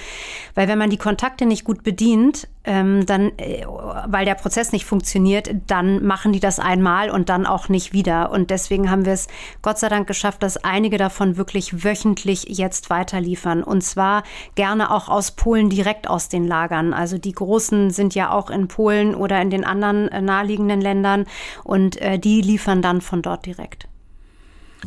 Weil 0.56 0.68
wenn 0.68 0.80
man 0.80 0.90
die 0.90 0.97
die 0.98 1.04
Kontakte 1.04 1.46
nicht 1.46 1.64
gut 1.64 1.84
bedient, 1.84 2.48
ähm, 2.64 3.06
dann, 3.06 3.32
äh, 3.38 3.64
weil 4.08 4.26
der 4.26 4.34
Prozess 4.34 4.72
nicht 4.72 4.86
funktioniert, 4.86 5.50
dann 5.68 6.04
machen 6.04 6.34
die 6.34 6.40
das 6.40 6.60
einmal 6.60 7.12
und 7.12 7.30
dann 7.30 7.46
auch 7.46 7.70
nicht 7.70 7.94
wieder. 7.94 8.32
Und 8.32 8.50
deswegen 8.50 8.90
haben 8.90 9.06
wir 9.06 9.14
es 9.14 9.28
Gott 9.62 9.78
sei 9.78 9.90
Dank 9.90 10.08
geschafft, 10.08 10.42
dass 10.42 10.58
einige 10.58 10.98
davon 10.98 11.38
wirklich 11.38 11.84
wöchentlich 11.84 12.46
jetzt 12.50 12.90
weiterliefern. 12.90 13.62
Und 13.62 13.82
zwar 13.82 14.24
gerne 14.56 14.90
auch 14.90 15.08
aus 15.08 15.32
Polen 15.32 15.70
direkt 15.70 16.10
aus 16.10 16.30
den 16.30 16.48
Lagern. 16.48 16.94
Also 16.94 17.20
die 17.20 17.34
Großen 17.34 17.92
sind 17.92 18.16
ja 18.16 18.32
auch 18.32 18.50
in 18.50 18.68
Polen 18.68 19.14
oder 19.14 19.40
in 19.40 19.52
den 19.52 19.64
anderen 19.64 20.08
äh, 20.08 20.22
naheliegenden 20.22 20.82
Ländern 20.82 21.26
und 21.64 22.02
äh, 22.02 22.18
die 22.18 22.42
liefern 22.42 22.82
dann 22.82 23.02
von 23.02 23.22
dort 23.22 23.46
direkt. 23.46 23.88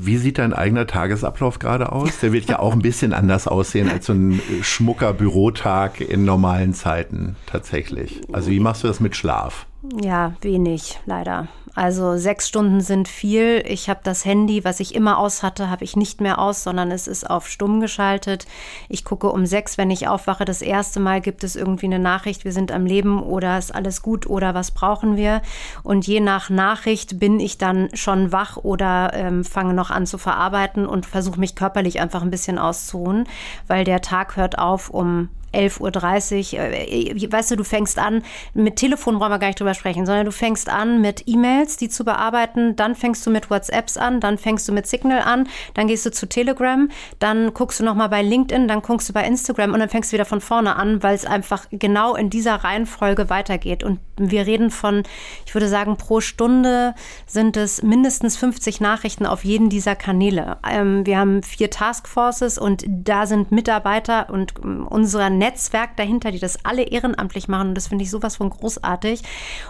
Wie 0.03 0.17
sieht 0.17 0.39
dein 0.39 0.55
eigener 0.55 0.87
Tagesablauf 0.87 1.59
gerade 1.59 1.93
aus? 1.93 2.21
Der 2.21 2.33
wird 2.33 2.47
ja 2.47 2.59
auch 2.59 2.73
ein 2.73 2.81
bisschen 2.81 3.13
anders 3.13 3.47
aussehen 3.47 3.91
als 3.91 4.07
so 4.07 4.15
ein 4.15 4.41
schmucker 4.63 5.13
Bürotag 5.13 6.01
in 6.01 6.25
normalen 6.25 6.73
Zeiten 6.73 7.37
tatsächlich. 7.45 8.23
Also 8.33 8.51
wie 8.51 8.61
machst 8.61 8.83
du 8.83 8.89
das 8.89 9.01
mit 9.01 9.15
Schlaf? 9.15 9.67
Ja, 10.03 10.33
wenig, 10.41 10.99
leider. 11.05 11.49
Also 11.75 12.17
sechs 12.17 12.49
Stunden 12.49 12.81
sind 12.81 13.07
viel. 13.07 13.63
Ich 13.67 13.89
habe 13.89 14.01
das 14.03 14.25
Handy, 14.25 14.65
was 14.65 14.81
ich 14.81 14.95
immer 14.95 15.19
aus 15.19 15.43
hatte, 15.43 15.71
habe 15.71 15.85
ich 15.85 15.97
nicht 15.97 16.21
mehr 16.21 16.39
aus, 16.39 16.65
sondern 16.65 16.91
es 16.91 17.07
ist 17.07 17.29
auf 17.29 17.49
stumm 17.49 17.81
geschaltet. 17.81 18.47
Ich 18.89 19.05
gucke 19.05 19.31
um 19.31 19.47
sechs, 19.47 19.79
wenn 19.79 19.91
ich 19.91 20.09
aufwache. 20.09 20.45
Das 20.45 20.63
erste 20.63 20.99
Mal 20.99 21.21
gibt 21.21 21.45
es 21.45 21.55
irgendwie 21.55 21.87
eine 21.87 22.01
Nachricht, 22.01 22.45
wir 22.45 22.53
sind 22.53 22.73
am 22.73 22.87
Leben 22.87 23.23
oder 23.23 23.57
ist 23.57 23.75
alles 23.75 24.03
gut 24.03 24.27
oder 24.29 24.53
was 24.55 24.73
brauchen 24.73 25.17
wir. 25.17 25.43
Und 25.83 26.07
je 26.07 26.21
nach 26.21 26.51
Nachricht 26.51 27.21
bin 27.21 27.39
ich 27.39 27.57
dann 27.57 27.89
schon 27.95 28.33
wach 28.33 28.57
oder 28.57 29.13
ähm, 29.15 29.45
fange 29.45 29.75
noch 29.75 29.91
an 29.91 30.07
zu 30.07 30.19
verarbeiten 30.19 30.87
und 30.87 31.07
versuche 31.07 31.39
mich 31.39 31.55
körperlich 31.55 32.01
einfach 32.01 32.23
ein 32.23 32.31
bisschen 32.31 32.59
auszuruhen, 32.59 33.29
weil 33.69 33.85
der 33.85 34.01
Tag 34.01 34.37
hört 34.37 34.59
auf 34.59 34.91
um 34.91 35.29
11.30 35.53 36.55
Uhr. 36.55 36.61
Äh, 36.61 37.33
weißt 37.33 37.51
du, 37.51 37.57
du 37.57 37.65
fängst 37.65 37.99
an, 37.99 38.23
mit 38.55 38.77
Telefon 38.77 39.19
brauchen 39.19 39.31
wir 39.31 39.39
gar 39.39 39.49
nicht 39.49 39.61
drüber 39.61 39.75
sprechen, 39.75 40.07
sondern 40.07 40.25
du 40.25 40.33
fängst 40.33 40.69
an 40.69 41.01
mit 41.01 41.25
E-Mails, 41.27 41.77
die 41.77 41.89
zu 41.89 42.05
bearbeiten, 42.05 42.77
dann 42.77 42.95
fängst 42.95 43.27
du 43.27 43.31
mit 43.31 43.51
WhatsApps 43.51 43.97
an, 43.97 44.21
dann 44.21 44.39
fängst 44.39 44.69
du 44.69 44.73
mit 44.73 44.87
Signal 44.87 45.21
an, 45.21 45.49
dann 45.75 45.87
gehst 45.87 46.07
du 46.07 46.11
zu 46.11 46.29
Telegram, 46.29 46.89
dann 47.19 47.55
guckst 47.55 47.81
du 47.81 47.85
nochmal 47.85 48.09
bei 48.09 48.23
LinkedIn, 48.23 48.69
dann 48.69 48.83
guckst 48.83 49.09
du 49.09 49.13
bei 49.13 49.25
Instagram 49.27 49.73
und 49.73 49.81
dann 49.81 49.89
fängst 49.89 50.13
du 50.13 50.15
wieder 50.15 50.25
von 50.25 50.41
vorne 50.41 50.77
an, 50.77 51.03
weil 51.03 51.15
es 51.15 51.27
einfach 51.27 51.67
genau 51.71 52.15
in 52.15 52.31
dieser 52.31 52.57
Reihenfolge 52.57 53.31
weitergeht. 53.31 53.85
Und 53.85 54.01
wir 54.17 54.47
reden 54.47 54.71
von, 54.71 55.03
ich 55.47 55.55
würde 55.55 55.69
sagen, 55.69 55.97
pro 55.97 56.21
Stunde 56.21 56.95
sind 57.27 57.57
es 57.57 57.83
mindestens 57.83 58.37
50 58.37 58.81
Nachrichten 58.81 59.27
auf 59.27 59.45
jeden 59.45 59.69
dieser 59.71 59.97
Kanäle. 59.97 60.59
Ähm, 60.69 61.07
wir 61.07 61.19
haben 61.19 61.43
vier 61.43 61.71
Taskforces 61.71 62.59
und 62.59 62.85
da 62.87 63.27
sind 63.27 63.51
Mitarbeiter 63.51 64.31
und 64.31 64.55
ähm, 64.63 64.87
unserer 64.87 65.31
Netzwerk 65.41 65.97
dahinter, 65.97 66.31
die 66.31 66.39
das 66.39 66.65
alle 66.65 66.83
ehrenamtlich 66.83 67.49
machen. 67.49 67.71
Und 67.71 67.75
das 67.75 67.89
finde 67.89 68.05
ich 68.05 68.11
sowas 68.11 68.37
von 68.37 68.51
großartig. 68.51 69.23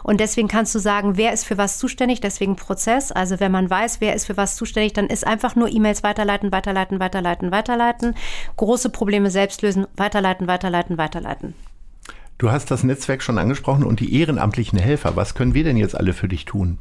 Und 0.02 0.20
deswegen 0.20 0.48
kannst 0.48 0.74
du 0.74 0.78
sagen, 0.78 1.16
wer 1.16 1.32
ist 1.32 1.44
für 1.44 1.56
was 1.56 1.78
zuständig, 1.78 2.20
deswegen 2.20 2.56
Prozess. 2.56 3.12
Also 3.12 3.40
wenn 3.40 3.52
man 3.52 3.70
weiß, 3.70 4.00
wer 4.00 4.14
ist 4.14 4.26
für 4.26 4.36
was 4.36 4.56
zuständig, 4.56 4.92
dann 4.92 5.06
ist 5.06 5.26
einfach 5.26 5.56
nur 5.56 5.70
E-Mails 5.70 6.02
weiterleiten, 6.02 6.52
weiterleiten, 6.52 7.00
weiterleiten, 7.00 7.50
weiterleiten. 7.52 8.14
Große 8.56 8.90
Probleme 8.90 9.30
selbst 9.30 9.62
lösen, 9.62 9.86
weiterleiten, 9.96 10.46
weiterleiten, 10.46 10.98
weiterleiten. 10.98 11.54
Du 12.40 12.50
hast 12.50 12.70
das 12.70 12.84
Netzwerk 12.84 13.22
schon 13.22 13.38
angesprochen 13.38 13.84
und 13.84 14.00
die 14.00 14.18
ehrenamtlichen 14.18 14.78
Helfer. 14.78 15.14
Was 15.14 15.34
können 15.34 15.54
wir 15.54 15.62
denn 15.62 15.76
jetzt 15.76 15.94
alle 15.94 16.14
für 16.14 16.26
dich 16.26 16.46
tun? 16.46 16.78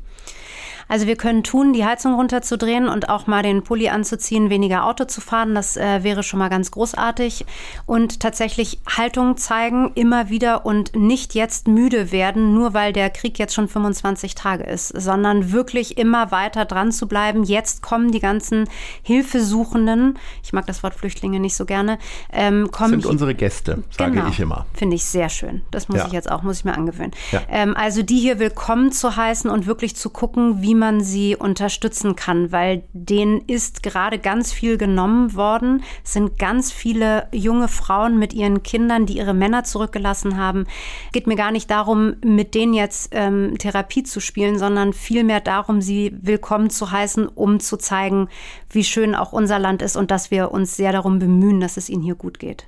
Also 0.89 1.05
wir 1.05 1.15
können 1.15 1.43
tun, 1.43 1.71
die 1.71 1.85
Heizung 1.85 2.15
runterzudrehen 2.15 2.89
und 2.89 3.09
auch 3.09 3.27
mal 3.27 3.43
den 3.43 3.63
Pulli 3.63 3.89
anzuziehen, 3.89 4.49
weniger 4.49 4.85
Auto 4.85 5.05
zu 5.05 5.21
fahren. 5.21 5.53
Das 5.53 5.77
äh, 5.77 6.03
wäre 6.03 6.23
schon 6.23 6.39
mal 6.39 6.49
ganz 6.49 6.71
großartig. 6.71 7.45
Und 7.85 8.19
tatsächlich 8.19 8.79
Haltung 8.97 9.37
zeigen, 9.37 9.91
immer 9.93 10.29
wieder 10.29 10.65
und 10.65 10.95
nicht 10.95 11.35
jetzt 11.35 11.67
müde 11.67 12.11
werden, 12.11 12.55
nur 12.55 12.73
weil 12.73 12.91
der 12.91 13.11
Krieg 13.11 13.37
jetzt 13.37 13.53
schon 13.53 13.67
25 13.67 14.33
Tage 14.33 14.63
ist, 14.63 14.87
sondern 14.87 15.51
wirklich 15.51 15.99
immer 15.99 16.31
weiter 16.31 16.65
dran 16.65 16.91
zu 16.91 17.07
bleiben. 17.07 17.43
Jetzt 17.43 17.83
kommen 17.83 18.11
die 18.11 18.19
ganzen 18.19 18.67
Hilfesuchenden, 19.03 20.17
ich 20.43 20.53
mag 20.53 20.65
das 20.65 20.81
Wort 20.81 20.95
Flüchtlinge 20.95 21.39
nicht 21.39 21.55
so 21.55 21.65
gerne, 21.65 21.99
ähm, 22.33 22.71
kommen. 22.71 23.01
Sind 23.01 23.05
unsere 23.05 23.35
Gäste, 23.35 23.83
sage 23.95 24.13
genau, 24.13 24.29
ich 24.29 24.39
immer. 24.39 24.65
Finde 24.73 24.95
ich 24.95 25.05
sehr 25.05 25.29
schön. 25.29 25.61
Das 25.69 25.87
muss 25.87 25.99
ja. 25.99 26.07
ich 26.07 26.13
jetzt 26.13 26.31
auch, 26.31 26.41
muss 26.41 26.57
ich 26.57 26.65
mir 26.65 26.73
angewöhnen. 26.73 27.11
Ja. 27.31 27.41
Ähm, 27.47 27.77
also 27.77 28.01
die 28.01 28.17
hier 28.17 28.39
willkommen 28.39 28.91
zu 28.91 29.15
heißen 29.15 29.51
und 29.51 29.67
wirklich 29.67 29.95
zu 29.95 30.09
gucken, 30.09 30.63
wie 30.63 30.78
man 30.79 31.01
sie 31.01 31.35
unterstützen 31.35 32.15
kann, 32.15 32.51
weil 32.51 32.83
denen 32.93 33.41
ist 33.41 33.83
gerade 33.83 34.17
ganz 34.17 34.51
viel 34.51 34.77
genommen 34.77 35.35
worden. 35.35 35.83
Es 36.03 36.13
sind 36.13 36.39
ganz 36.39 36.71
viele 36.71 37.27
junge 37.31 37.67
Frauen 37.67 38.17
mit 38.17 38.33
ihren 38.33 38.63
Kindern, 38.63 39.05
die 39.05 39.17
ihre 39.17 39.33
Männer 39.33 39.63
zurückgelassen 39.63 40.37
haben. 40.37 40.65
Geht 41.11 41.27
mir 41.27 41.35
gar 41.35 41.51
nicht 41.51 41.69
darum, 41.69 42.15
mit 42.23 42.55
denen 42.55 42.73
jetzt 42.73 43.09
ähm, 43.13 43.57
Therapie 43.57 44.03
zu 44.03 44.19
spielen, 44.19 44.57
sondern 44.57 44.93
vielmehr 44.93 45.41
darum, 45.41 45.81
sie 45.81 46.17
willkommen 46.21 46.69
zu 46.69 46.91
heißen, 46.91 47.27
um 47.27 47.59
zu 47.59 47.77
zeigen, 47.77 48.29
wie 48.71 48.83
schön 48.83 49.13
auch 49.13 49.33
unser 49.33 49.59
Land 49.59 49.81
ist 49.81 49.95
und 49.95 50.09
dass 50.09 50.31
wir 50.31 50.51
uns 50.51 50.75
sehr 50.75 50.91
darum 50.91 51.19
bemühen, 51.19 51.59
dass 51.59 51.77
es 51.77 51.89
ihnen 51.89 52.01
hier 52.01 52.15
gut 52.15 52.39
geht. 52.39 52.65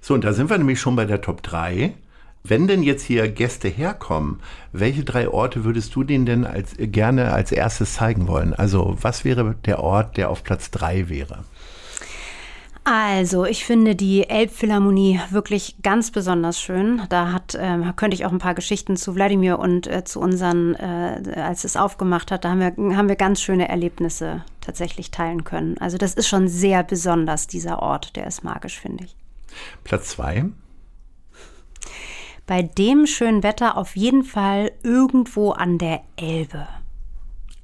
So, 0.00 0.14
und 0.14 0.24
da 0.24 0.32
sind 0.32 0.50
wir 0.50 0.58
nämlich 0.58 0.80
schon 0.80 0.96
bei 0.96 1.04
der 1.04 1.20
Top 1.20 1.42
3. 1.42 1.94
Wenn 2.44 2.66
denn 2.66 2.82
jetzt 2.82 3.02
hier 3.02 3.28
Gäste 3.28 3.68
herkommen, 3.68 4.40
welche 4.72 5.04
drei 5.04 5.28
Orte 5.28 5.64
würdest 5.64 5.94
du 5.94 6.04
denen 6.04 6.26
denn 6.26 6.44
als, 6.46 6.74
gerne 6.78 7.32
als 7.32 7.52
erstes 7.52 7.94
zeigen 7.94 8.28
wollen? 8.28 8.54
Also 8.54 8.96
was 9.00 9.24
wäre 9.24 9.54
der 9.66 9.80
Ort, 9.80 10.16
der 10.16 10.30
auf 10.30 10.44
Platz 10.44 10.70
drei 10.70 11.08
wäre? 11.08 11.44
Also, 12.90 13.44
ich 13.44 13.66
finde 13.66 13.94
die 13.94 14.30
Elbphilharmonie 14.30 15.20
wirklich 15.28 15.76
ganz 15.82 16.10
besonders 16.10 16.58
schön. 16.58 17.02
Da 17.10 17.32
hat, 17.32 17.54
äh, 17.54 17.92
könnte 17.96 18.14
ich 18.14 18.24
auch 18.24 18.32
ein 18.32 18.38
paar 18.38 18.54
Geschichten 18.54 18.96
zu 18.96 19.14
Wladimir 19.14 19.58
und 19.58 19.86
äh, 19.86 20.04
zu 20.04 20.20
unseren, 20.20 20.74
äh, 20.74 21.34
als 21.36 21.64
es 21.64 21.76
aufgemacht 21.76 22.30
hat, 22.30 22.46
da 22.46 22.50
haben 22.50 22.60
wir, 22.60 22.96
haben 22.96 23.10
wir 23.10 23.16
ganz 23.16 23.42
schöne 23.42 23.68
Erlebnisse 23.68 24.42
tatsächlich 24.62 25.10
teilen 25.10 25.44
können. 25.44 25.76
Also, 25.80 25.98
das 25.98 26.14
ist 26.14 26.28
schon 26.28 26.48
sehr 26.48 26.82
besonders, 26.82 27.46
dieser 27.46 27.82
Ort. 27.82 28.16
Der 28.16 28.26
ist 28.26 28.42
magisch, 28.42 28.80
finde 28.80 29.04
ich. 29.04 29.14
Platz 29.84 30.08
zwei? 30.08 30.46
Bei 32.48 32.62
dem 32.62 33.06
schönen 33.06 33.44
Wetter 33.44 33.76
auf 33.76 33.94
jeden 33.94 34.24
Fall 34.24 34.72
irgendwo 34.82 35.52
an 35.52 35.78
der 35.78 36.00
Elbe. 36.16 36.66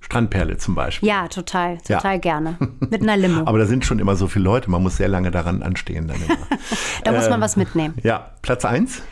Strandperle 0.01 0.59
zum 0.59 0.75
Beispiel. 0.75 1.09
Ja, 1.09 1.27
total, 1.29 1.79
total 1.79 2.13
ja. 2.13 2.19
gerne. 2.19 2.59
Mit 2.91 3.01
einer 3.01 3.17
Limo. 3.17 3.47
Aber 3.47 3.59
da 3.59 3.65
sind 3.65 3.87
schon 3.87 3.99
immer 3.99 4.15
so 4.15 4.29
viele 4.29 4.45
Leute, 4.45 4.71
man 4.71 4.83
muss 4.83 4.99
sehr 4.99 5.09
lange 5.09 5.31
daran 5.31 5.63
anstehen. 5.63 6.07
Dann 6.07 6.19
immer. 6.19 6.37
da 7.05 7.11
äh, 7.11 7.17
muss 7.17 7.25
man 7.25 7.39
ähm, 7.39 7.41
was 7.41 7.57
mitnehmen. 7.57 7.95
Ja, 8.03 8.33
Platz 8.43 8.67
1? 8.67 9.03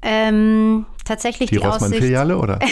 Ähm, 0.00 0.86
tatsächlich 1.04 1.50
die, 1.50 1.58
die 1.58 1.64
Rossmann-Filiale 1.64 2.36
oder? 2.38 2.58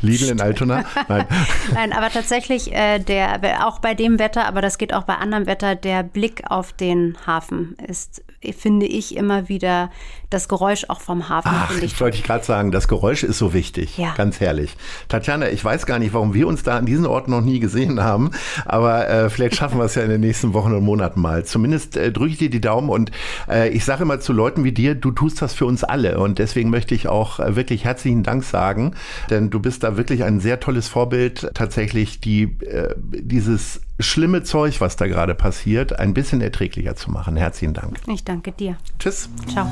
Lidl 0.00 0.30
in 0.30 0.40
Altona? 0.40 0.84
Nein. 1.08 1.26
Nein, 1.74 1.92
aber 1.92 2.10
tatsächlich 2.10 2.72
äh, 2.72 2.98
der, 2.98 3.66
auch 3.66 3.78
bei 3.78 3.94
dem 3.94 4.18
Wetter, 4.18 4.46
aber 4.46 4.62
das 4.62 4.78
geht 4.78 4.92
auch 4.92 5.04
bei 5.04 5.14
anderem 5.14 5.46
Wetter, 5.46 5.74
der 5.74 6.02
Blick 6.02 6.42
auf 6.50 6.72
den 6.72 7.16
Hafen 7.26 7.76
ist 7.86 8.22
finde 8.56 8.86
ich 8.86 9.16
immer 9.16 9.48
wieder 9.48 9.90
das 10.30 10.48
Geräusch 10.48 10.84
auch 10.88 11.00
vom 11.00 11.28
Hafen. 11.28 11.50
Ach, 11.52 11.72
ich 11.82 12.00
wollte 12.00 12.18
ich 12.18 12.22
gerade 12.22 12.44
sagen, 12.44 12.70
das 12.70 12.86
Geräusch 12.86 13.24
ist 13.24 13.38
so 13.38 13.52
wichtig. 13.52 13.98
Ja. 13.98 14.14
Ganz 14.14 14.40
herrlich. 14.40 14.76
Tatjana, 15.08 15.48
ich 15.48 15.64
weiß 15.64 15.86
gar 15.86 15.98
nicht, 15.98 16.12
warum 16.12 16.34
wir 16.34 16.46
uns 16.46 16.62
da 16.62 16.76
an 16.76 16.86
diesen 16.86 17.06
Orten 17.06 17.30
noch 17.30 17.40
nie 17.40 17.58
gesehen 17.58 18.00
haben, 18.00 18.30
aber 18.64 19.08
äh, 19.08 19.30
vielleicht 19.30 19.56
schaffen 19.56 19.78
wir 19.78 19.84
es 19.84 19.94
ja 19.96 20.02
in 20.02 20.10
den 20.10 20.20
nächsten 20.20 20.52
Wochen 20.54 20.72
und 20.72 20.84
Monaten 20.84 21.20
mal. 21.20 21.44
Zumindest 21.44 21.96
äh, 21.96 22.12
drücke 22.12 22.32
ich 22.32 22.38
dir 22.38 22.50
die 22.50 22.60
Daumen 22.60 22.90
und 22.90 23.10
äh, 23.48 23.70
ich 23.70 23.84
sage 23.84 24.02
immer 24.02 24.20
zu 24.20 24.32
Leuten 24.32 24.62
wie 24.64 24.72
dir, 24.72 24.94
du 24.94 25.10
tust 25.10 25.42
das 25.42 25.54
für 25.54 25.66
uns 25.66 25.82
alle 25.82 26.20
und 26.20 26.37
deswegen 26.38 26.70
möchte 26.70 26.94
ich 26.94 27.08
auch 27.08 27.40
äh, 27.40 27.56
wirklich 27.56 27.84
herzlichen 27.84 28.22
Dank 28.22 28.44
sagen, 28.44 28.94
denn 29.30 29.50
du 29.50 29.60
bist 29.60 29.82
da 29.82 29.96
wirklich 29.96 30.24
ein 30.24 30.40
sehr 30.40 30.60
tolles 30.60 30.88
Vorbild, 30.88 31.50
tatsächlich 31.54 32.20
die, 32.20 32.44
äh, 32.64 32.94
dieses 32.98 33.80
schlimme 34.00 34.42
Zeug, 34.42 34.80
was 34.80 34.96
da 34.96 35.06
gerade 35.06 35.34
passiert, 35.34 35.98
ein 35.98 36.14
bisschen 36.14 36.40
erträglicher 36.40 36.96
zu 36.96 37.10
machen. 37.10 37.36
Herzlichen 37.36 37.74
Dank. 37.74 37.98
Ich 38.06 38.24
danke 38.24 38.52
dir. 38.52 38.76
Tschüss. 38.98 39.28
Ciao. 39.50 39.68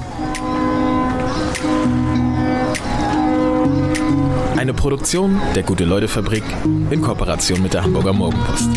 Eine 4.56 4.74
Produktion 4.74 5.40
der 5.54 5.62
Gute-Leute-Fabrik 5.62 6.44
in 6.90 7.02
Kooperation 7.02 7.62
mit 7.62 7.74
der 7.74 7.82
Hamburger 7.82 8.12
Morgenpost. 8.12 8.70